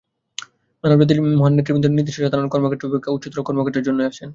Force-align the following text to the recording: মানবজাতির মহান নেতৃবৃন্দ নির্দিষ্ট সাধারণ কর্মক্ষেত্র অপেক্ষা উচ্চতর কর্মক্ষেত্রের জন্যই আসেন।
মানবজাতির 0.83 1.19
মহান 1.31 1.53
নেতৃবৃন্দ 1.57 1.85
নির্দিষ্ট 1.89 2.19
সাধারণ 2.21 2.47
কর্মক্ষেত্র 2.53 2.89
অপেক্ষা 2.89 3.13
উচ্চতর 3.15 3.45
কর্মক্ষেত্রের 3.47 3.87
জন্যই 3.87 4.09
আসেন। 4.11 4.29